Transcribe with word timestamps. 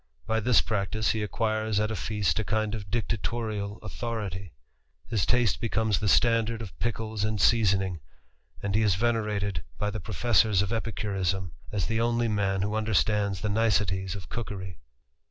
y 0.27 0.39
this 0.39 0.61
practice 0.61 1.11
he 1.11 1.21
acquires 1.21 1.79
at 1.79 1.91
a 1.91 1.95
feast 1.95 2.39
a 2.39 2.43
kind 2.43 2.73
of 2.73 2.89
dictatorial 2.89 3.77
ithority; 3.83 4.51
his 5.05 5.27
taste 5.27 5.61
becomes 5.61 5.99
the 5.99 6.07
standard 6.07 6.59
of 6.59 6.75
pickles 6.79 7.23
and 7.23 7.37
asoning, 7.37 7.99
and 8.63 8.73
he 8.73 8.81
is 8.81 8.95
venerated 8.95 9.63
by 9.77 9.91
the 9.91 9.99
professors 9.99 10.63
of 10.63 10.71
licurism, 10.71 11.51
as 11.71 11.85
the 11.85 12.01
only 12.01 12.27
man 12.27 12.63
who 12.63 12.73
understands 12.73 13.41
the 13.41 13.47
niceties 13.49 14.15
of 14.15 14.27
►okery. 14.29 14.77